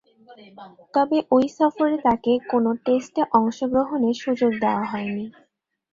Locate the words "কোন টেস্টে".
2.51-3.21